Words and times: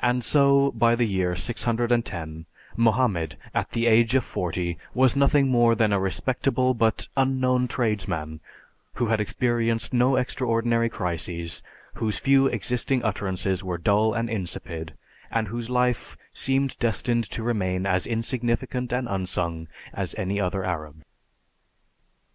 And 0.00 0.24
so, 0.24 0.72
by 0.72 0.94
the 0.94 1.04
year 1.04 1.36
610, 1.36 2.46
Mohammed, 2.78 3.36
at 3.54 3.72
the 3.72 3.84
age 3.84 4.14
of 4.14 4.24
forty, 4.24 4.78
was 4.94 5.14
nothing 5.16 5.48
more 5.48 5.74
than 5.74 5.92
a 5.92 6.00
respectable 6.00 6.72
but 6.72 7.08
unknown 7.14 7.68
tradesman 7.68 8.40
who 8.94 9.08
had 9.08 9.20
experienced 9.20 9.92
no 9.92 10.16
extraordinary 10.16 10.88
crises, 10.88 11.62
whose 11.96 12.18
few 12.18 12.46
existing 12.46 13.02
utterances 13.04 13.62
were 13.62 13.76
dull 13.76 14.14
and 14.14 14.30
insipid, 14.30 14.94
and 15.30 15.48
whose 15.48 15.68
life 15.68 16.16
seemed 16.32 16.78
destined 16.78 17.24
to 17.24 17.42
remain 17.42 17.84
as 17.84 18.06
insignificant 18.06 18.94
and 18.94 19.06
unsung 19.10 19.68
as 19.92 20.14
any 20.14 20.40
other 20.40 20.64
Arab's. 20.64 21.02